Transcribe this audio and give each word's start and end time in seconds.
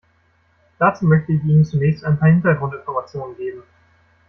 Dazu 0.79 1.05
möchte 1.05 1.31
ich 1.31 1.43
Ihnen 1.43 1.63
zunächst 1.63 2.03
ein 2.03 2.17
paar 2.17 2.29
Hintergrundinformationen 2.29 3.37
geben. 3.37 3.61